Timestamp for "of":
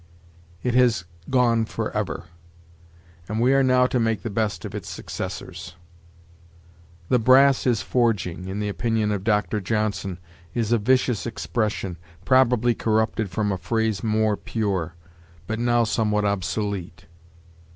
4.65-4.73, 9.11-9.23